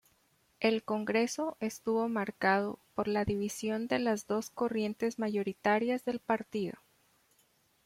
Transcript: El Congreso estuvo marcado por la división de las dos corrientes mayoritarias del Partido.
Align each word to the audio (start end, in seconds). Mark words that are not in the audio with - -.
El 0.59 0.81
Congreso 0.81 1.57
estuvo 1.59 2.09
marcado 2.09 2.79
por 2.95 3.07
la 3.07 3.23
división 3.23 3.85
de 3.87 3.99
las 3.99 4.25
dos 4.25 4.49
corrientes 4.49 5.19
mayoritarias 5.19 6.05
del 6.05 6.17
Partido. 6.19 6.73